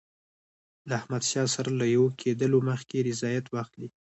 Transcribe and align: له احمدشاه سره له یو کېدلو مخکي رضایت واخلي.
له 0.87 0.93
احمدشاه 0.99 1.47
سره 1.55 1.69
له 1.79 1.85
یو 1.95 2.05
کېدلو 2.21 2.57
مخکي 2.69 2.99
رضایت 3.09 3.45
واخلي. 3.49 3.89